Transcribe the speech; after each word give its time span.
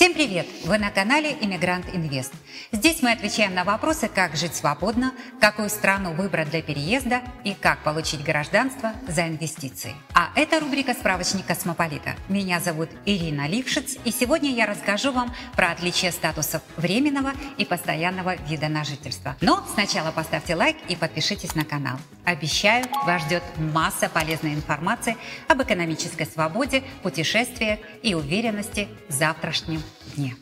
Всем 0.00 0.14
привет! 0.14 0.46
Вы 0.64 0.78
на 0.78 0.90
канале 0.90 1.36
Иммигрант 1.42 1.94
Инвест. 1.94 2.32
Здесь 2.72 3.02
мы 3.02 3.12
отвечаем 3.12 3.52
на 3.52 3.64
вопросы, 3.64 4.08
как 4.08 4.34
жить 4.34 4.54
свободно, 4.54 5.12
какую 5.42 5.68
страну 5.68 6.14
выбрать 6.14 6.48
для 6.48 6.62
переезда 6.62 7.20
и 7.44 7.52
как 7.52 7.82
получить 7.84 8.24
гражданство 8.24 8.94
за 9.06 9.28
инвестиции. 9.28 9.94
А 10.14 10.30
это 10.36 10.58
рубрика 10.58 10.94
«Справочник 10.94 11.44
космополита». 11.44 12.14
Меня 12.30 12.60
зовут 12.60 12.88
Ирина 13.04 13.46
Лившиц, 13.46 13.98
и 14.02 14.10
сегодня 14.10 14.50
я 14.54 14.64
расскажу 14.64 15.12
вам 15.12 15.34
про 15.54 15.72
отличие 15.72 16.12
статусов 16.12 16.62
временного 16.78 17.32
и 17.58 17.66
постоянного 17.66 18.36
вида 18.36 18.68
на 18.68 18.84
жительство. 18.84 19.36
Но 19.42 19.62
сначала 19.74 20.12
поставьте 20.12 20.54
лайк 20.54 20.78
и 20.88 20.96
подпишитесь 20.96 21.54
на 21.54 21.66
канал. 21.66 21.98
Обещаю, 22.24 22.86
вас 23.04 23.22
ждет 23.24 23.42
масса 23.58 24.08
полезной 24.08 24.54
информации 24.54 25.18
об 25.46 25.60
экономической 25.62 26.24
свободе, 26.24 26.84
путешествиях 27.02 27.80
и 28.02 28.14
уверенности 28.14 28.88
в 29.08 29.12
завтрашнем 29.12 29.82
дне. 30.16 30.36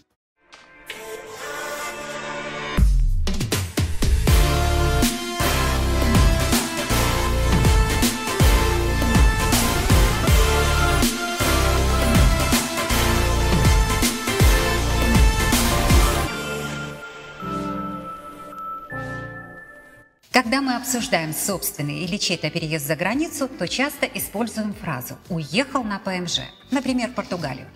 Когда 20.41 20.61
мы 20.61 20.77
обсуждаем 20.77 21.35
собственный 21.35 22.05
или 22.05 22.17
чей-то 22.17 22.49
переезд 22.49 22.87
за 22.87 22.95
границу, 22.95 23.49
то 23.49 23.67
часто 23.67 24.07
используем 24.07 24.73
фразу 24.73 25.19
«уехал 25.29 25.83
на 25.83 25.99
ПМЖ», 25.99 26.43
например, 26.71 27.11
Португалию. 27.11 27.67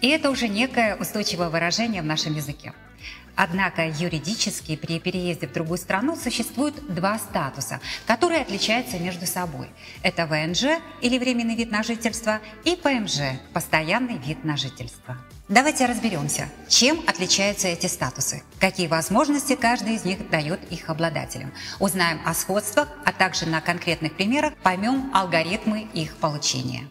И 0.00 0.06
это 0.06 0.30
уже 0.30 0.46
некое 0.46 0.94
устойчивое 0.94 1.48
выражение 1.48 2.00
в 2.00 2.04
нашем 2.04 2.36
языке. 2.36 2.74
Однако 3.34 3.88
юридически 3.88 4.76
при 4.76 5.00
переезде 5.00 5.48
в 5.48 5.52
другую 5.52 5.78
страну 5.78 6.14
существуют 6.14 6.94
два 6.94 7.18
статуса, 7.18 7.80
которые 8.06 8.42
отличаются 8.42 9.00
между 9.00 9.26
собой. 9.26 9.66
Это 10.04 10.26
ВНЖ 10.26 10.80
или 11.00 11.18
временный 11.18 11.56
вид 11.56 11.72
на 11.72 11.82
жительство 11.82 12.38
и 12.64 12.76
ПМЖ– 12.76 13.36
постоянный 13.52 14.18
вид 14.18 14.44
на 14.44 14.56
жительство. 14.56 15.18
Давайте 15.52 15.84
разберемся, 15.84 16.48
чем 16.66 17.00
отличаются 17.06 17.68
эти 17.68 17.86
статусы, 17.86 18.42
какие 18.58 18.86
возможности 18.86 19.54
каждый 19.54 19.96
из 19.96 20.04
них 20.06 20.30
дает 20.30 20.60
их 20.72 20.88
обладателям. 20.88 21.52
Узнаем 21.78 22.22
о 22.24 22.32
сходствах, 22.32 22.88
а 23.04 23.12
также 23.12 23.44
на 23.44 23.60
конкретных 23.60 24.16
примерах 24.16 24.54
поймем 24.62 25.10
алгоритмы 25.12 25.88
их 25.92 26.16
получения. 26.16 26.88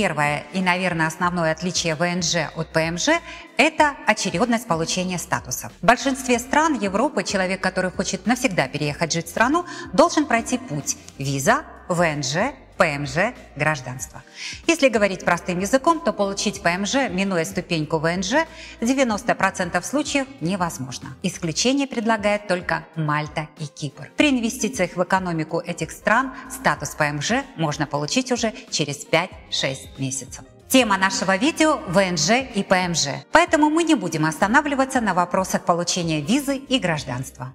Первое 0.00 0.44
и, 0.52 0.60
наверное, 0.60 1.08
основное 1.08 1.50
отличие 1.50 1.96
ВНЖ 1.96 2.52
от 2.54 2.68
ПМЖ– 2.68 3.20
это 3.56 3.96
очередность 4.06 4.68
получения 4.68 5.18
статусов. 5.18 5.72
В 5.82 5.84
большинстве 5.84 6.38
стран 6.38 6.78
Европы 6.78 7.24
человек, 7.24 7.60
который 7.60 7.90
хочет 7.90 8.24
навсегда 8.24 8.68
переехать 8.68 9.12
жить 9.12 9.26
в 9.26 9.30
страну, 9.30 9.66
должен 9.92 10.26
пройти 10.26 10.56
путь– 10.56 10.96
виза, 11.18 11.64
ВНЖ, 11.88 12.54
ПМЖ 12.78 13.34
гражданство. 13.56 14.22
Если 14.66 14.88
говорить 14.88 15.24
простым 15.24 15.58
языком, 15.58 16.00
то 16.00 16.12
получить 16.12 16.62
ПМЖ, 16.62 17.10
минуя 17.10 17.44
ступеньку 17.44 17.98
ВНЖ, 17.98 18.46
в 18.80 18.84
90% 18.84 19.82
случаев 19.82 20.26
невозможно. 20.40 21.08
Исключение 21.22 21.86
предлагает 21.86 22.46
только 22.46 22.86
Мальта 22.94 23.48
и 23.58 23.66
Кипр. 23.66 24.10
При 24.16 24.30
инвестициях 24.30 24.96
в 24.96 25.02
экономику 25.02 25.60
этих 25.60 25.90
стран 25.90 26.32
статус 26.50 26.90
ПМЖ 26.90 27.44
можно 27.56 27.86
получить 27.86 28.32
уже 28.32 28.54
через 28.70 29.06
5-6 29.06 29.98
месяцев. 29.98 30.44
Тема 30.68 30.98
нашего 30.98 31.36
видео– 31.36 31.80
ВНЖ 31.88 32.30
и 32.54 32.62
ПМЖ, 32.62 33.24
поэтому 33.32 33.70
мы 33.70 33.84
не 33.84 33.94
будем 33.94 34.26
останавливаться 34.26 35.00
на 35.00 35.14
вопросах 35.14 35.64
получения 35.64 36.20
визы 36.20 36.56
и 36.56 36.78
гражданства. 36.78 37.54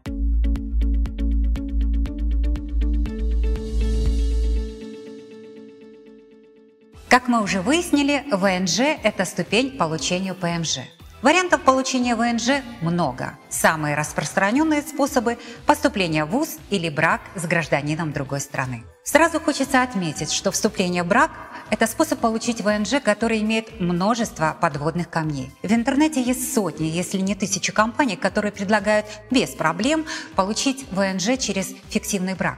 Как 7.14 7.28
мы 7.28 7.44
уже 7.44 7.62
выяснили, 7.62 8.24
ВНЖ– 8.32 8.80
это 9.04 9.26
ступень 9.26 9.78
получению 9.78 10.34
ПМЖ. 10.34 10.80
Вариантов 11.22 11.62
получения 11.62 12.16
ВНЖ 12.16 12.64
много. 12.82 13.38
Самые 13.50 13.96
распространенные 13.96 14.82
способы– 14.82 15.38
поступление 15.68 16.26
в 16.26 16.30
ВУЗ 16.30 16.58
или 16.72 16.90
брак 16.90 17.22
с 17.36 17.46
гражданином 17.46 18.14
другой 18.14 18.40
страны. 18.40 18.84
Сразу 19.04 19.40
хочется 19.40 19.84
отметить, 19.84 20.32
что 20.32 20.50
вступление 20.50 21.04
в 21.04 21.08
брак– 21.08 21.30
это 21.70 21.86
способ 21.86 22.20
получить 22.20 22.62
ВНЖ, 22.62 22.96
который 23.04 23.42
имеет 23.42 23.80
множество 23.80 24.58
подводных 24.60 25.08
камней. 25.10 25.52
В 25.62 25.72
интернете 25.72 26.20
есть 26.20 26.52
сотни, 26.52 26.86
если 26.86 27.20
не 27.20 27.36
тысячи 27.36 27.72
компаний, 27.72 28.16
которые 28.16 28.52
предлагают 28.52 29.06
без 29.30 29.52
проблем 29.52 30.06
получить 30.36 30.86
ВНЖ 30.90 31.38
через 31.38 31.74
фиктивный 31.90 32.34
брак. 32.34 32.58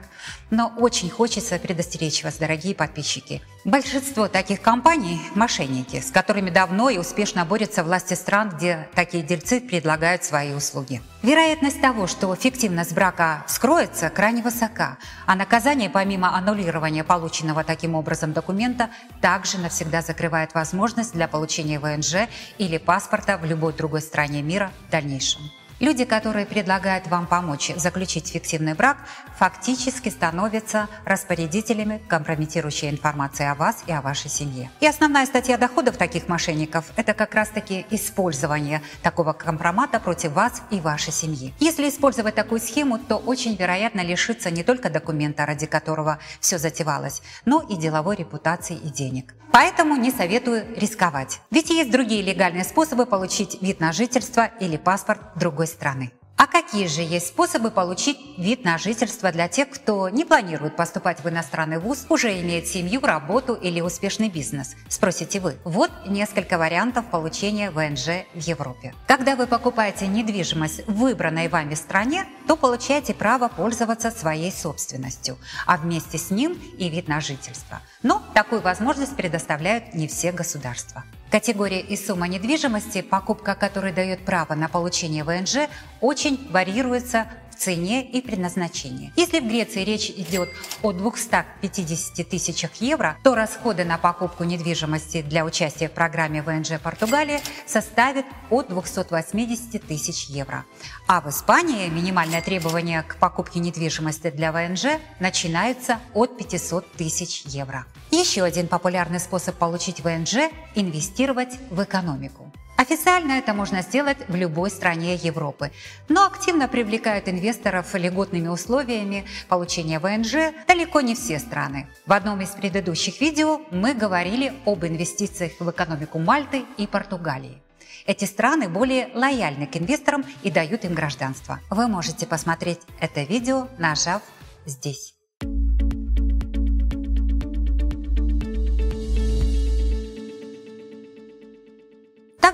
Но 0.55 0.71
очень 0.77 1.09
хочется 1.09 1.59
предостеречь 1.59 2.23
вас, 2.23 2.37
дорогие 2.37 2.73
подписчики. 2.73 3.41
Большинство 3.65 4.29
таких 4.29 4.61
компаний– 4.61 5.19
мошенники, 5.35 5.99
с 5.99 6.11
которыми 6.11 6.49
давно 6.49 6.89
и 6.89 6.97
успешно 6.97 7.43
борются 7.43 7.83
власти 7.83 8.13
стран, 8.13 8.51
где 8.55 8.87
такие 8.95 9.21
дельцы 9.21 9.59
предлагают 9.59 10.23
свои 10.23 10.53
услуги. 10.53 11.01
Вероятность 11.23 11.81
того, 11.81 12.07
что 12.07 12.33
фиктивность 12.35 12.93
брака 12.93 13.43
вскроется, 13.47 14.09
крайне 14.09 14.41
высока, 14.41 14.97
а 15.25 15.35
наказание 15.35 15.89
помимо 15.89 16.33
аннулирования 16.33 17.03
полученного 17.03 17.65
таким 17.65 17.93
образом 17.93 18.31
документа 18.31 18.89
также 19.19 19.57
навсегда 19.57 20.01
закрывает 20.01 20.53
возможность 20.53 21.11
для 21.11 21.27
получения 21.27 21.79
ВНЖ 21.79 22.29
или 22.57 22.77
паспорта 22.77 23.37
в 23.37 23.43
любой 23.43 23.73
другой 23.73 23.99
стране 23.99 24.41
мира 24.41 24.71
в 24.87 24.91
дальнейшем. 24.91 25.41
Люди, 25.81 26.05
которые 26.05 26.45
предлагают 26.45 27.07
вам 27.07 27.27
помочь 27.27 27.71
заключить 27.75 28.29
фиктивный 28.29 28.75
брак, 28.75 28.97
фактически 29.37 30.07
становятся 30.07 30.87
распорядителями 31.03 32.01
компрометирующей 32.07 32.89
информации 32.89 33.45
о 33.45 33.55
вас 33.55 33.83
и 33.85 33.91
о 33.91 34.01
вашей 34.01 34.29
семье. 34.29 34.71
И 34.79 34.87
основная 34.87 35.25
статья 35.25 35.57
доходов 35.57 35.97
таких 35.97 36.29
мошенников– 36.29 36.85
это 36.95 37.13
как 37.13 37.35
раз-таки 37.35 37.85
использование 37.89 38.81
такого 39.03 39.33
компромата 39.33 39.99
против 39.99 40.31
вас 40.31 40.61
и 40.71 40.79
вашей 40.79 41.11
семьи. 41.11 41.53
Если 41.59 41.89
использовать 41.89 42.35
такую 42.35 42.61
схему, 42.61 42.97
то 42.97 43.17
очень 43.17 43.55
вероятно 43.57 43.99
лишиться 43.99 44.51
не 44.51 44.63
только 44.63 44.89
документа, 44.89 45.45
ради 45.45 45.65
которого 45.65 46.19
все 46.39 46.57
затевалось, 46.57 47.21
но 47.43 47.61
и 47.61 47.75
деловой 47.75 48.15
репутации 48.15 48.77
и 48.77 48.89
денег. 48.89 49.35
Поэтому 49.51 49.95
не 49.95 50.11
советую 50.11 50.65
рисковать. 50.75 51.39
Ведь 51.49 51.69
есть 51.69 51.89
другие 51.89 52.21
легальные 52.21 52.65
способы 52.65 53.05
получить 53.05 53.61
вид 53.61 53.79
на 53.79 53.93
жительство 53.93 54.51
или 54.59 54.75
паспорт 54.75 55.21
другой 55.65 55.67
страны. 55.67 56.11
А 56.37 56.47
какие 56.47 56.87
же 56.87 57.01
есть 57.01 57.27
способы 57.27 57.71
получить 57.71 58.17
вид 58.37 58.65
на 58.65 58.77
жительство 58.77 59.31
для 59.31 59.47
тех, 59.47 59.69
кто 59.69 60.09
не 60.09 60.25
планирует 60.25 60.75
поступать 60.75 61.23
в 61.23 61.29
иностранный 61.29 61.79
вуз, 61.79 62.05
уже 62.09 62.41
имеет 62.41 62.67
семью, 62.67 62.99
работу 62.99 63.53
или 63.53 63.79
успешный 63.79 64.27
бизнес? 64.27 64.75
Спросите 64.89 65.39
вы. 65.39 65.55
Вот 65.63 65.91
несколько 66.05 66.57
вариантов 66.57 67.05
получения 67.05 67.71
ВНЖ 67.71 68.25
в 68.33 68.41
Европе. 68.41 68.93
Когда 69.07 69.37
вы 69.37 69.47
покупаете 69.47 70.07
недвижимость 70.07 70.85
в 70.87 70.95
выбранной 70.95 71.47
вами 71.47 71.73
стране, 71.73 72.25
то 72.47 72.57
получаете 72.57 73.13
право 73.13 73.47
пользоваться 73.47 74.11
своей 74.11 74.51
собственностью, 74.51 75.37
а 75.65 75.77
вместе 75.77 76.17
с 76.17 76.31
ним 76.31 76.59
и 76.77 76.89
вид 76.89 77.07
на 77.07 77.21
жительство. 77.21 77.79
Но 78.03 78.21
такую 78.33 78.59
возможность 78.59 79.15
предоставляют 79.15 79.93
не 79.93 80.09
все 80.09 80.33
государства. 80.33 81.05
Категория 81.29 81.81
и 81.81 81.97
сумма 81.97 82.27
недвижимости, 82.27 83.01
покупка 83.01 83.55
которой 83.55 83.91
дает 83.91 84.23
право 84.23 84.53
на 84.55 84.69
получение 84.69 85.23
ВНЖ, 85.23 85.69
очень 85.99 86.47
варьируется 86.51 87.27
в 87.55 87.59
цене 87.59 88.03
и 88.03 88.21
предназначении. 88.21 89.13
Если 89.15 89.39
в 89.39 89.47
Греции 89.47 89.83
речь 89.83 90.09
идет 90.09 90.49
о 90.81 90.91
250 90.91 92.27
тысячах 92.29 92.75
евро, 92.75 93.17
то 93.23 93.35
расходы 93.35 93.85
на 93.85 93.97
покупку 93.97 94.43
недвижимости 94.43 95.21
для 95.21 95.45
участия 95.45 95.87
в 95.87 95.93
программе 95.93 96.41
ВНЖ 96.41 96.79
Португалии 96.81 97.39
составят 97.65 98.25
от 98.49 98.69
280 98.69 99.85
тысяч 99.85 100.25
евро. 100.25 100.65
А 101.07 101.21
в 101.21 101.29
Испании 101.29 101.87
минимальное 101.89 102.41
требование 102.41 103.03
к 103.03 103.17
покупке 103.17 103.59
недвижимости 103.59 104.29
для 104.31 104.51
ВНЖ 104.51 104.99
начинается 105.19 105.99
от 106.13 106.37
500 106.37 106.91
тысяч 106.93 107.43
евро. 107.45 107.85
Еще 108.11 108.43
один 108.43 108.67
популярный 108.67 109.19
способ 109.19 109.55
получить 109.55 110.01
ВНЖ– 110.01 110.49
инвестировать 110.75 111.57
в 111.69 111.83
экономику. 111.83 112.44
Официально 112.85 113.31
это 113.31 113.55
можно 113.55 113.81
сделать 113.81 114.19
в 114.27 114.35
любой 114.35 114.69
стране 114.69 115.15
Европы, 115.15 115.71
но 116.07 116.23
активно 116.27 116.67
привлекают 116.67 117.27
инвесторов 117.27 117.95
льготными 117.95 118.47
условиями 118.47 119.25
получения 119.49 119.97
ВНЖ 119.97 120.53
далеко 120.67 121.01
не 121.01 121.15
все 121.15 121.39
страны. 121.39 121.87
В 122.05 122.13
одном 122.13 122.41
из 122.41 122.49
предыдущих 122.49 123.21
видео 123.21 123.59
мы 123.71 123.95
говорили 123.95 124.53
об 124.67 124.85
инвестициях 124.85 125.53
в 125.59 125.67
экономику 125.71 126.19
Мальты 126.19 126.63
и 126.77 126.85
Португалии. 126.85 127.59
Эти 128.05 128.25
страны 128.25 128.69
более 128.69 129.09
лояльны 129.15 129.65
к 129.65 129.77
инвесторам 129.77 130.23
и 130.43 130.51
дают 130.51 130.85
им 130.85 130.93
гражданство. 130.93 131.61
Вы 131.71 131.87
можете 131.87 132.27
посмотреть 132.27 132.81
это 132.99 133.23
видео, 133.23 133.67
нажав 133.79 134.21
здесь. 134.67 135.14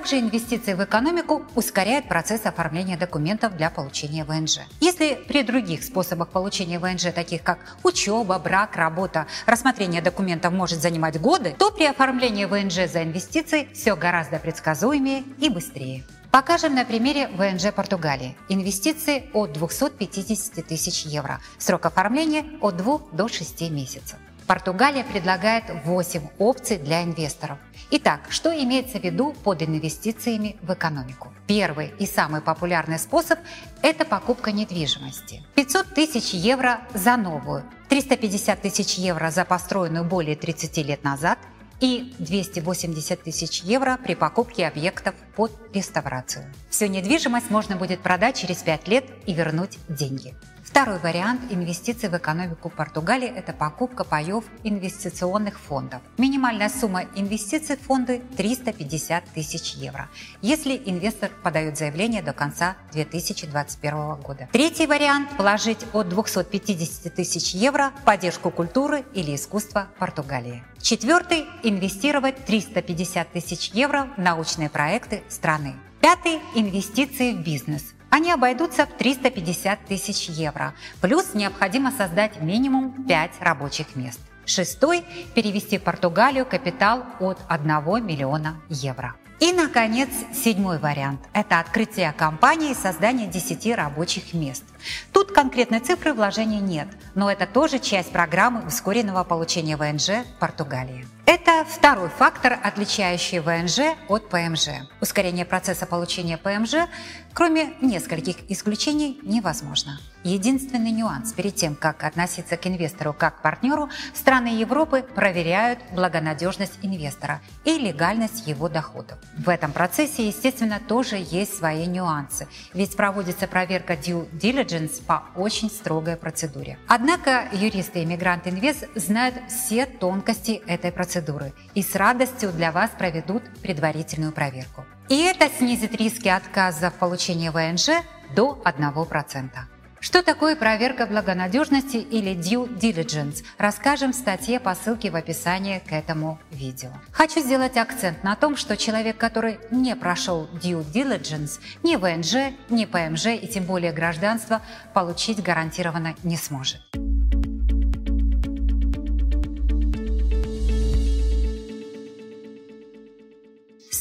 Также 0.02 0.20
инвестиции 0.20 0.74
в 0.74 0.84
экономику 0.84 1.46
ускоряют 1.54 2.08
процесс 2.08 2.48
оформления 2.48 2.98
документов 2.98 3.56
для 3.56 3.70
получения 3.70 4.24
ВНЖ. 4.24 4.62
Если 4.80 5.14
при 5.28 5.44
других 5.44 5.84
способах 5.84 6.30
получения 6.30 6.80
ВНЖ, 6.80 7.14
таких 7.14 7.44
как 7.44 7.60
учеба, 7.84 8.40
брак, 8.40 8.76
работа, 8.78 9.28
рассмотрение 9.46 10.02
документов 10.02 10.54
может 10.54 10.82
занимать 10.82 11.22
годы, 11.22 11.56
то 11.56 11.70
при 11.70 11.86
оформлении 11.86 12.46
ВНЖ 12.46 12.92
за 12.92 13.04
инвестиции 13.04 13.68
все 13.76 13.96
гораздо 13.96 14.40
предсказуемее 14.40 15.24
и 15.38 15.50
быстрее. 15.50 16.04
Покажем 16.32 16.74
на 16.74 16.84
примере 16.84 17.28
ВНЖ 17.28 17.72
Португалии. 17.72 18.36
Инвестиции 18.50 19.30
от 19.34 19.54
250 19.54 20.66
тысяч 20.66 21.06
евро. 21.06 21.40
Срок 21.60 21.86
оформления 21.86 22.46
от 22.62 22.76
2 22.76 23.02
до 23.12 23.28
6 23.28 23.70
месяцев. 23.70 24.18
Португалия 24.48 25.04
предлагает 25.04 25.66
8 25.86 26.22
опций 26.40 26.78
для 26.78 27.04
инвесторов. 27.04 27.58
Итак, 27.92 28.22
что 28.30 28.50
имеется 28.52 29.00
в 29.00 29.04
виду 29.04 29.34
под 29.44 29.62
инвестициями 29.64 30.58
в 30.62 30.74
экономику? 30.74 31.34
Первый 31.48 31.94
и 32.00 32.06
самый 32.06 32.42
популярный 32.42 33.00
способ– 33.00 33.40
это 33.82 34.06
покупка 34.06 34.52
недвижимости. 34.52 35.44
500 35.56 35.94
тысяч 35.94 36.34
евро 36.34 36.82
за 36.94 37.18
новую, 37.18 37.64
350 37.90 38.62
тысяч 38.62 38.96
евро 38.96 39.32
за 39.32 39.46
построенную 39.46 40.06
более 40.06 40.36
30 40.36 40.78
лет 40.78 41.04
назад– 41.04 41.40
и 41.82 42.14
280 42.20 43.24
тысяч 43.24 43.64
евро 43.64 44.00
при 44.02 44.16
покупке 44.16 44.68
объектов 44.68 45.16
под 45.36 45.52
реставрацию. 45.74 46.46
Всю 46.70 46.88
недвижимость 46.88 47.50
можно 47.50 47.76
будет 47.76 48.02
продать 48.02 48.38
через 48.38 48.58
5 48.58 48.88
лет 48.88 49.06
и 49.26 49.34
вернуть 49.34 49.80
деньги. 49.88 50.36
Второй 50.72 51.00
вариант 51.00 51.42
инвестиций 51.52 52.08
в 52.08 52.16
экономику 52.16 52.70
Португалии– 52.70 53.28
это 53.36 53.52
покупка 53.52 54.06
паев 54.06 54.46
инвестиционных 54.64 55.60
фондов. 55.60 56.02
Минимальная 56.18 56.70
сумма 56.70 57.04
инвестиций 57.14 57.76
в 57.76 57.82
фонды– 57.82 58.22
350 58.38 59.26
тысяч 59.36 59.74
евро, 59.74 60.08
если 60.42 60.82
инвестор 60.86 61.30
подает 61.44 61.78
заявление 61.78 62.22
до 62.22 62.32
конца 62.32 62.78
2021 62.94 64.16
года. 64.22 64.48
Третий 64.54 64.88
вариант– 64.88 65.30
положить 65.38 65.86
от 65.92 66.08
250 66.08 67.14
тысяч 67.14 67.54
евро 67.54 67.92
в 68.02 68.06
поддержку 68.06 68.50
культуры 68.50 69.04
или 69.14 69.36
искусства 69.36 69.90
Португалии. 70.00 70.64
Четвертый– 70.82 71.46
инвестировать 71.64 72.46
350 72.46 73.32
тысяч 73.34 73.72
евро 73.74 74.08
в 74.16 74.22
научные 74.22 74.70
проекты 74.70 75.21
страны. 75.30 75.76
Пятый– 76.00 76.40
инвестиции 76.56 77.34
в 77.34 77.44
бизнес– 77.44 77.94
они 78.12 78.30
обойдутся 78.30 78.86
в 78.86 78.90
350 78.98 79.86
тысяч 79.86 80.28
евро. 80.28 80.74
Плюс 81.00 81.34
необходимо 81.34 81.92
создать 81.92 82.42
минимум 82.42 83.06
5 83.08 83.32
рабочих 83.40 83.96
мест. 83.96 84.20
Шестой– 84.46 85.06
перевести 85.34 85.78
в 85.78 85.84
Португалию 85.84 86.46
капитал 86.46 87.06
от 87.22 87.40
1 87.48 88.06
миллиона 88.06 88.62
евро. 88.68 89.16
И, 89.40 89.54
наконец, 89.54 90.10
седьмой 90.34 90.78
вариант– 90.78 91.22
это 91.34 91.62
открытие 91.62 92.12
компании 92.12 92.72
и 92.72 92.76
создание 92.76 93.28
10 93.28 93.76
рабочих 93.76 94.34
мест. 94.34 94.66
Тут 95.12 95.32
конкретной 95.32 95.80
цифры 95.80 96.14
вложений 96.14 96.60
нет, 96.60 96.88
но 97.16 97.32
это 97.32 97.46
тоже 97.46 97.80
часть 97.80 98.12
программы 98.12 98.66
ускоренного 98.66 99.24
получения 99.24 99.78
ВНЖ 99.78 100.26
в 100.36 100.40
Португалии. 100.40 101.06
Это 101.26 101.64
второй 101.66 102.10
фактор, 102.10 102.60
отличающий 102.62 103.40
ВНЖ 103.40 103.96
от 104.10 104.28
ПМЖ. 104.30 104.70
Ускорение 105.00 105.46
процесса 105.46 105.86
получения 105.86 106.38
ПМЖ, 106.38 106.90
кроме 107.34 107.74
нескольких 107.80 108.36
исключений, 108.50 109.18
невозможно. 109.24 110.00
Единственный 110.24 110.92
нюанс 110.92 111.32
перед 111.32 111.56
тем, 111.56 111.76
как 111.76 112.04
относиться 112.04 112.58
к 112.58 112.68
инвестору 112.68 113.14
как 113.14 113.40
к 113.40 113.42
партнеру, 113.42 113.90
страны 114.14 114.48
Европы 114.48 115.04
проверяют 115.04 115.80
благонадежность 115.94 116.78
инвестора 116.82 117.40
и 117.64 117.78
легальность 117.78 118.46
его 118.46 118.68
доходов. 118.68 119.18
В 119.38 119.48
этом 119.50 119.72
процессе, 119.72 120.28
естественно, 120.28 120.82
тоже 120.86 121.16
есть 121.16 121.58
свои 121.58 121.86
нюансы, 121.86 122.48
ведь 122.74 122.98
проводится 122.98 123.48
проверка 123.48 123.94
due 123.94 124.30
diligence 124.32 124.71
по 125.08 125.24
очень 125.36 125.70
строгой 125.70 126.16
процедуре. 126.16 126.78
Однако 126.88 127.48
юристы 127.52 128.04
Иммигрант 128.04 128.48
Инвест 128.48 128.88
знают 128.96 129.36
все 129.50 129.86
тонкости 129.86 130.62
этой 130.68 130.92
процедуры 130.92 131.54
и 131.74 131.84
с 131.84 131.96
радостью 131.96 132.52
для 132.52 132.72
вас 132.72 132.92
проведут 132.98 133.44
предварительную 133.62 134.32
проверку. 134.32 134.86
И 135.10 135.18
это 135.24 135.50
снизит 135.50 135.96
риски 135.96 136.30
отказа 136.30 136.90
в 136.90 136.94
получении 136.94 137.50
ВНЖ 137.50 138.04
до 138.36 138.62
1%. 138.64 139.71
Что 140.02 140.24
такое 140.24 140.56
проверка 140.56 141.06
благонадежности 141.06 141.98
или 141.98 142.32
due 142.32 142.68
diligence, 142.68 143.44
расскажем 143.60 144.14
в 144.14 144.16
статье 144.16 144.60
по 144.60 144.74
ссылке 144.74 145.12
в 145.12 145.16
описании 145.16 145.78
к 145.78 145.94
этому 145.94 146.40
видео. 146.50 146.90
Хочу 147.12 147.40
сделать 147.40 147.78
акцент 147.78 148.24
на 148.24 148.36
том, 148.36 148.58
что 148.58 148.76
человек, 148.76 149.18
который 149.18 149.60
не 149.70 149.96
прошел 149.96 150.50
due 150.54 150.84
diligence, 150.84 151.60
ни 151.84 151.98
ВНЖ, 151.98 152.56
ни 152.72 152.86
ПМЖ 152.86 153.28
и 153.44 153.48
тем 153.48 153.66
более 153.66 153.92
гражданство 153.92 154.64
получить 154.96 155.44
гарантированно 155.44 156.16
не 156.24 156.36
сможет. 156.36 156.82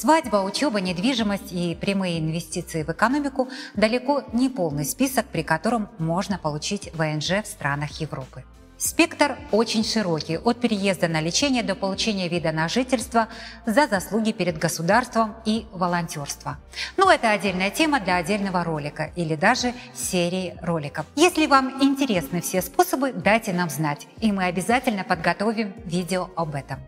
Свадьба, 0.01 0.39
учеба, 0.39 0.81
недвижимость 0.81 1.53
и 1.53 1.77
прямые 1.79 2.21
инвестиции 2.21 2.85
в 2.85 2.89
экономику– 2.89 3.51
далеко 3.75 4.25
не 4.33 4.49
полный 4.49 4.87
список, 4.87 5.27
при 5.27 5.43
котором 5.43 5.91
можно 5.99 6.39
получить 6.39 6.91
ВНЖ 6.95 7.45
в 7.45 7.47
странах 7.47 8.01
Европы. 8.01 8.45
Спектр 8.79 9.37
очень 9.53 9.85
широкий, 9.85 10.39
от 10.39 10.59
переезда 10.59 11.07
на 11.07 11.21
лечение 11.21 11.63
до 11.63 11.75
получения 11.75 12.29
вида 12.29 12.51
на 12.51 12.67
жительство 12.67 13.29
за 13.67 13.89
заслуги 13.89 14.33
перед 14.33 14.57
государством 14.57 15.35
и 15.45 15.67
волонтерство. 15.71 16.57
Но 16.97 17.13
это 17.13 17.29
отдельная 17.29 17.71
тема 17.71 18.01
для 18.01 18.17
отдельного 18.17 18.65
ролика 18.65 19.11
или 19.17 19.35
даже 19.35 19.75
серии 19.95 20.57
роликов. 20.63 21.05
Если 21.15 21.45
вам 21.45 21.83
интересны 21.83 22.41
все 22.41 22.63
способы, 22.63 23.13
дайте 23.13 23.53
нам 23.53 23.69
знать, 23.69 24.07
и 24.23 24.33
мы 24.33 24.45
обязательно 24.45 25.05
подготовим 25.05 25.75
видео 25.85 26.31
об 26.37 26.55
этом. 26.55 26.79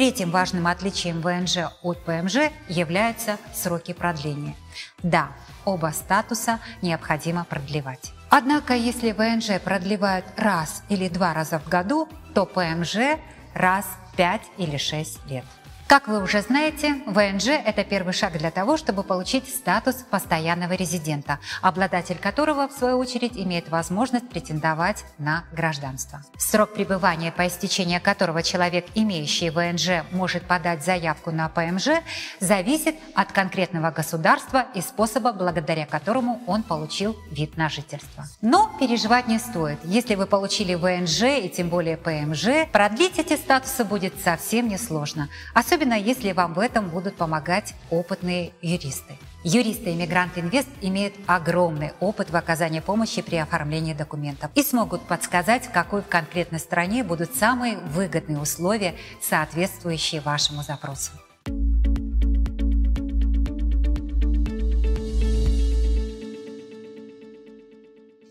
Третьим 0.00 0.30
важным 0.30 0.66
отличием 0.66 1.20
ВНЖ 1.20 1.74
от 1.82 2.02
ПМЖ 2.06 2.50
являются 2.70 3.36
сроки 3.52 3.92
продления. 3.92 4.56
Да, 5.02 5.28
оба 5.66 5.92
статуса 5.94 6.58
необходимо 6.80 7.44
продлевать. 7.44 8.14
Однако, 8.30 8.72
если 8.72 9.12
ВНЖ 9.12 9.60
продлевают 9.62 10.24
раз 10.38 10.84
или 10.88 11.06
два 11.08 11.34
раза 11.34 11.58
в 11.58 11.68
году, 11.68 12.08
то 12.34 12.46
ПМЖ 12.46 13.18
раз 13.52 13.84
в 14.10 14.16
5 14.16 14.40
или 14.56 14.78
6 14.78 15.26
лет. 15.26 15.44
Как 15.90 16.06
вы 16.06 16.22
уже 16.22 16.40
знаете, 16.40 17.02
ВНЖ– 17.06 17.48
это 17.66 17.82
первый 17.82 18.12
шаг 18.12 18.38
для 18.38 18.52
того, 18.52 18.76
чтобы 18.76 19.02
получить 19.02 19.52
статус 19.52 19.96
постоянного 20.08 20.74
резидента, 20.74 21.40
обладатель 21.62 22.16
которого, 22.16 22.68
в 22.68 22.72
свою 22.72 22.96
очередь, 22.96 23.36
имеет 23.36 23.70
возможность 23.70 24.28
претендовать 24.28 25.04
на 25.18 25.42
гражданство. 25.50 26.22
Срок 26.38 26.74
пребывания, 26.74 27.32
по 27.32 27.44
истечении 27.44 27.98
которого 27.98 28.44
человек, 28.44 28.86
имеющий 28.94 29.50
ВНЖ, 29.50 30.04
может 30.12 30.44
подать 30.44 30.84
заявку 30.84 31.32
на 31.32 31.48
ПМЖ, 31.48 32.04
зависит 32.38 32.94
от 33.16 33.32
конкретного 33.32 33.90
государства 33.90 34.66
и 34.76 34.82
способа, 34.82 35.32
благодаря 35.32 35.86
которому 35.86 36.40
он 36.46 36.62
получил 36.62 37.16
вид 37.32 37.56
на 37.56 37.68
жительство. 37.68 38.28
Но 38.42 38.70
переживать 38.78 39.26
не 39.26 39.40
стоит. 39.40 39.80
Если 39.82 40.14
вы 40.14 40.26
получили 40.26 40.76
ВНЖ 40.76 41.22
и 41.44 41.48
тем 41.48 41.68
более 41.68 41.96
ПМЖ, 41.96 42.70
продлить 42.70 43.18
эти 43.18 43.34
статусы 43.34 43.84
будет 43.84 44.14
совсем 44.22 44.68
несложно. 44.68 45.28
Особенно 45.52 45.79
особенно 45.80 45.94
если 45.94 46.32
вам 46.32 46.52
в 46.52 46.58
этом 46.58 46.90
будут 46.90 47.16
помогать 47.16 47.74
опытные 47.90 48.52
юристы. 48.60 49.16
Юристы 49.44 49.94
Иммигрант 49.94 50.36
Инвест 50.36 50.68
имеют 50.82 51.14
огромный 51.26 51.92
опыт 52.00 52.28
в 52.28 52.36
оказании 52.36 52.80
помощи 52.80 53.22
при 53.22 53.36
оформлении 53.36 53.94
документов 53.94 54.50
и 54.54 54.62
смогут 54.62 55.00
подсказать, 55.00 55.64
в 55.64 55.70
какой 55.70 56.02
конкретной 56.02 56.58
стране 56.58 57.02
будут 57.02 57.34
самые 57.34 57.78
выгодные 57.78 58.38
условия, 58.38 58.94
соответствующие 59.22 60.20
вашему 60.20 60.62
запросу. 60.62 61.12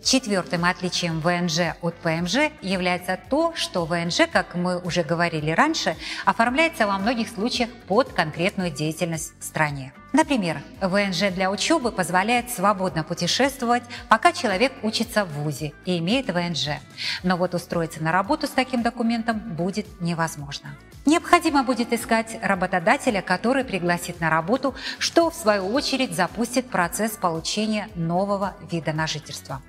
Четвертым 0.09 0.65
отличием 0.65 1.19
ВНЖ 1.19 1.75
от 1.83 1.93
ПМЖ 1.97 2.49
является 2.63 3.19
то, 3.29 3.53
что 3.55 3.85
ВНЖ, 3.85 4.21
как 4.33 4.55
мы 4.55 4.79
уже 4.79 5.03
говорили 5.03 5.51
раньше, 5.51 5.95
оформляется 6.25 6.87
во 6.87 6.97
многих 6.97 7.29
случаях 7.29 7.69
под 7.87 8.11
конкретную 8.13 8.71
деятельность 8.71 9.33
в 9.39 9.43
стране. 9.43 9.93
Например, 10.11 10.63
ВНЖ 10.81 11.31
для 11.31 11.51
учебы 11.51 11.91
позволяет 11.91 12.49
свободно 12.49 13.03
путешествовать, 13.03 13.83
пока 14.07 14.33
человек 14.33 14.73
учится 14.81 15.25
в 15.25 15.43
ВУЗе 15.43 15.73
и 15.85 15.99
имеет 15.99 16.31
ВНЖ. 16.31 16.79
Но 17.21 17.37
вот 17.37 17.53
устроиться 17.53 18.01
на 18.01 18.11
работу 18.11 18.47
с 18.47 18.49
таким 18.49 18.81
документом 18.81 19.37
будет 19.37 20.01
невозможно. 20.01 20.75
Необходимо 21.09 21.63
будет 21.63 21.91
искать 21.91 22.37
работодателя, 22.39 23.23
который 23.23 23.63
пригласит 23.63 24.19
на 24.19 24.29
работу, 24.29 24.75
что 24.99 25.31
в 25.31 25.33
свою 25.33 25.65
очередь 25.69 26.15
запустит 26.15 26.69
процесс 26.69 27.13
получения 27.13 27.89
нового 27.95 28.53
вида 28.69 28.93
на 28.93 29.07
жительство. 29.07 29.63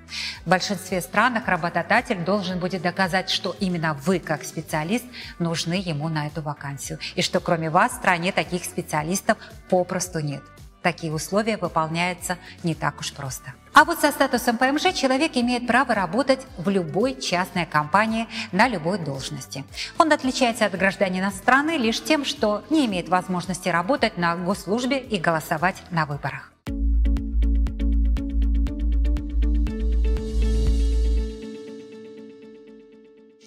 В 0.45 0.49
большинстве 0.51 1.01
странах 1.01 1.47
работодатель 1.47 2.23
должен 2.23 2.59
будет 2.59 2.83
доказать, 2.83 3.31
что 3.31 3.55
именно 3.59 3.95
вы, 3.95 4.19
как 4.19 4.43
специалист, 4.43 5.03
нужны 5.39 5.81
ему 5.83 6.09
на 6.09 6.27
эту 6.27 6.43
вакансию, 6.43 6.99
и 7.15 7.23
что 7.23 7.39
кроме 7.39 7.71
вас 7.71 7.93
в 7.93 7.95
стране 7.95 8.31
таких 8.31 8.63
специалистов 8.63 9.39
попросту 9.67 10.19
нет. 10.19 10.43
Такие 10.83 11.11
условия 11.11 11.57
выполняются 11.57 12.37
не 12.61 12.75
так 12.75 12.99
уж 12.99 13.13
просто. 13.13 13.51
А 13.73 13.85
вот 13.85 13.99
со 13.99 14.11
статусом 14.11 14.57
ПМЖ 14.57 14.93
человек 14.93 15.31
имеет 15.35 15.65
право 15.65 15.95
работать 15.95 16.45
в 16.57 16.67
любой 16.69 17.19
частной 17.19 17.65
компании 17.65 18.27
на 18.51 18.67
любой 18.67 18.99
должности. 18.99 19.63
Он 19.97 20.11
отличается 20.11 20.65
от 20.65 20.77
гражданина 20.77 21.31
страны 21.31 21.77
лишь 21.77 22.03
тем, 22.03 22.25
что 22.25 22.63
не 22.69 22.85
имеет 22.85 23.07
возможности 23.07 23.69
работать 23.69 24.17
на 24.17 24.35
госслужбе 24.35 24.99
и 24.99 25.17
голосовать 25.17 25.83
на 25.89 26.05
выборах. 26.05 26.50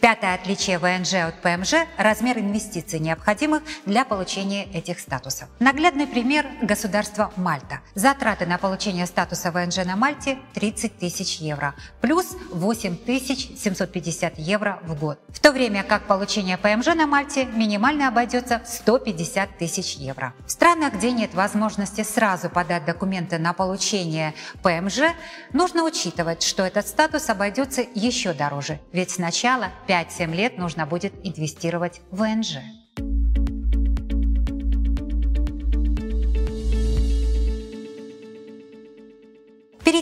Пятое 0.05 0.35
отличие 0.35 0.79
ВНЖ 0.79 1.15
от 1.15 1.41
ПМЖ– 1.41 1.87
размер 1.97 2.39
инвестиций, 2.39 2.99
необходимых 2.99 3.63
для 3.87 4.05
получения 4.05 4.67
этих 4.67 5.01
статусов. 5.01 5.49
Наглядный 5.61 6.07
пример– 6.07 6.47
государство 6.61 7.33
Мальта. 7.37 7.81
Затраты 7.95 8.45
на 8.45 8.59
получение 8.59 9.07
статуса 9.07 9.51
ВНЖ 9.51 9.79
на 9.87 9.97
Мальте– 9.97 10.37
30 10.53 10.99
тысяч 10.99 11.39
евро, 11.39 11.75
плюс 12.03 12.37
8 12.53 12.99
750 13.07 14.39
евро 14.39 14.79
в 14.83 14.95
год. 14.95 15.19
В 15.29 15.41
то 15.41 15.53
время 15.53 15.83
как 15.83 16.03
получение 16.03 16.59
ПМЖ 16.59 16.89
на 16.89 17.07
Мальте 17.07 17.47
минимально 17.47 18.09
обойдется 18.09 18.61
в 18.63 18.69
150 18.69 19.57
тысяч 19.57 19.95
евро. 19.95 20.35
В 20.47 20.51
странах, 20.51 20.93
где 20.97 21.13
нет 21.13 21.33
возможности 21.33 22.03
сразу 22.03 22.51
подать 22.51 22.85
документы 22.85 23.39
на 23.39 23.55
получение 23.55 24.35
ПМЖ, 24.63 25.15
нужно 25.55 25.83
учитывать, 25.83 26.43
что 26.43 26.63
этот 26.63 26.87
статус 26.87 27.31
обойдется 27.31 27.81
еще 27.95 28.35
дороже, 28.35 28.81
ведь 28.93 29.11
сначала 29.11 29.71
5 29.87 29.94
5-7 29.95 30.35
лет 30.35 30.59
нужно 30.59 30.87
будет 30.87 31.13
инвестировать 31.23 32.01
в 32.11 32.17
ВНЖ. 32.17 32.59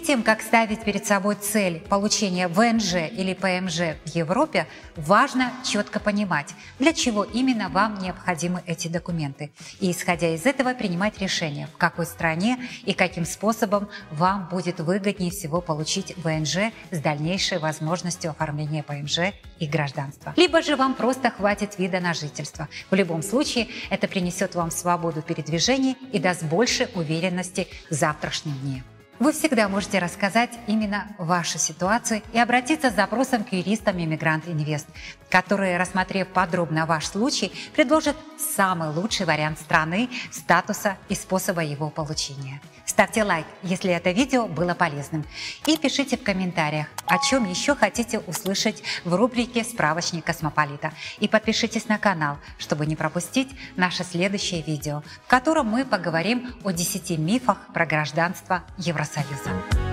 Перед 0.02 0.16
тем, 0.16 0.24
как 0.24 0.42
ставить 0.42 0.82
перед 0.82 1.06
собой 1.06 1.36
цель 1.36 1.78
получения 1.78 2.48
ВНЖ 2.48 2.94
или 3.16 3.34
ПМЖ 3.34 3.94
в 4.04 4.16
Европе, 4.16 4.66
важно 4.96 5.52
четко 5.64 6.00
понимать, 6.00 6.56
для 6.80 6.92
чего 6.92 7.22
именно 7.22 7.68
вам 7.68 8.00
необходимы 8.00 8.64
эти 8.66 8.88
документы. 8.88 9.52
И 9.78 9.92
исходя 9.92 10.34
из 10.34 10.44
этого 10.44 10.74
принимать 10.74 11.20
решение, 11.20 11.68
в 11.68 11.76
какой 11.76 12.06
стране 12.06 12.58
и 12.84 12.94
каким 12.94 13.24
способом 13.24 13.88
вам 14.10 14.48
будет 14.50 14.80
выгоднее 14.80 15.30
всего 15.30 15.60
получить 15.60 16.16
ВНЖ 16.16 16.72
с 16.90 16.98
дальнейшей 16.98 17.58
возможностью 17.58 18.32
оформления 18.32 18.82
ПМЖ 18.82 19.32
и 19.60 19.66
гражданства. 19.66 20.34
Либо 20.36 20.62
же 20.62 20.74
вам 20.74 20.94
просто 20.94 21.30
хватит 21.30 21.78
вида 21.78 22.00
на 22.00 22.12
жительство. 22.12 22.68
В 22.90 22.96
любом 22.96 23.22
случае 23.22 23.68
это 23.88 24.08
принесет 24.08 24.56
вам 24.56 24.72
свободу 24.72 25.22
передвижений 25.22 25.96
и 26.10 26.18
даст 26.18 26.42
больше 26.42 26.90
уверенности 26.96 27.68
в 27.88 27.94
завтрашнем 27.94 28.58
дне. 28.62 28.82
Вы 29.22 29.30
всегда 29.30 29.68
можете 29.68 30.00
рассказать 30.00 30.50
именно 30.66 31.06
вашу 31.16 31.56
ситуацию 31.56 32.22
и 32.32 32.40
обратиться 32.40 32.90
с 32.90 32.96
запросом 32.96 33.44
к 33.44 33.52
юристам 33.52 34.02
Иммигрант 34.02 34.48
Инвест, 34.48 34.88
которые, 35.30 35.76
рассмотрев 35.76 36.26
подробно 36.26 36.86
ваш 36.86 37.06
случай, 37.06 37.52
предложат 37.72 38.16
самый 38.56 38.88
лучший 38.88 39.24
вариант 39.24 39.60
страны, 39.60 40.10
статуса 40.32 40.96
и 41.08 41.14
способа 41.14 41.62
его 41.62 41.88
получения. 41.88 42.60
Ставьте 42.92 43.24
лайк, 43.24 43.46
если 43.62 43.90
это 43.90 44.10
видео 44.10 44.46
было 44.46 44.74
полезным. 44.74 45.24
И 45.64 45.78
пишите 45.78 46.18
в 46.18 46.22
комментариях, 46.22 46.88
о 47.06 47.16
чем 47.16 47.48
еще 47.48 47.74
хотите 47.74 48.18
услышать 48.18 48.82
в 49.06 49.14
рубрике 49.14 49.64
«Справочник 49.64 50.26
Космополита». 50.26 50.92
И 51.18 51.26
подпишитесь 51.26 51.88
на 51.88 51.96
канал, 51.96 52.36
чтобы 52.58 52.84
не 52.84 52.94
пропустить 52.94 53.48
наше 53.76 54.04
следующее 54.04 54.60
видео, 54.60 55.02
в 55.24 55.26
котором 55.26 55.68
мы 55.68 55.86
поговорим 55.86 56.52
о 56.64 56.70
10 56.70 57.18
мифах 57.18 57.66
про 57.72 57.86
гражданство 57.86 58.62
Евросоюза. 58.76 59.91